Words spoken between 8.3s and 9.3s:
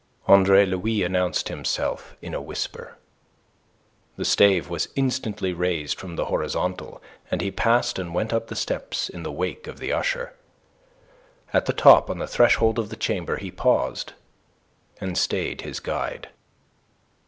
up the steps in